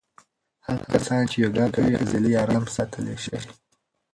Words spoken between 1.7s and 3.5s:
کوي عضلې آرامې ساتلی شي.